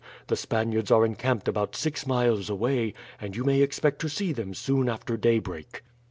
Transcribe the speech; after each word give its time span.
The 0.29 0.35
Spaniards 0.35 0.89
are 0.89 1.05
encamped 1.05 1.47
about 1.47 1.75
six 1.75 2.07
miles 2.07 2.49
away, 2.49 2.95
and 3.21 3.35
you 3.35 3.43
may 3.43 3.61
expect 3.61 3.99
to 4.01 4.09
see 4.09 4.33
them 4.33 4.55
soon 4.55 4.89
after 4.89 5.15
daybreak." 5.15 5.83